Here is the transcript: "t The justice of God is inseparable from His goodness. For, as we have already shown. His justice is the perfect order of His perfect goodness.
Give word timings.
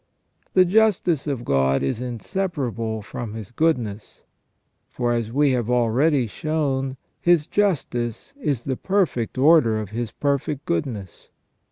"t 0.01 0.49
The 0.55 0.65
justice 0.65 1.27
of 1.27 1.45
God 1.45 1.83
is 1.83 2.01
inseparable 2.01 3.03
from 3.03 3.35
His 3.35 3.51
goodness. 3.51 4.23
For, 4.89 5.13
as 5.13 5.31
we 5.31 5.51
have 5.51 5.69
already 5.69 6.25
shown. 6.25 6.97
His 7.21 7.45
justice 7.45 8.33
is 8.41 8.63
the 8.63 8.77
perfect 8.77 9.37
order 9.37 9.79
of 9.79 9.91
His 9.91 10.11
perfect 10.11 10.65
goodness. 10.65 11.29